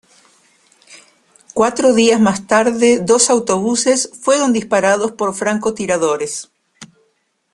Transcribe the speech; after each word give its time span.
Cuatro 1.53 1.93
días 1.93 2.19
más 2.19 2.47
tarde, 2.47 3.01
dos 3.05 3.29
autobuses 3.29 4.09
fueron 4.23 4.51
disparados 4.51 5.11
por 5.11 5.35
francotiradores. 5.35 6.49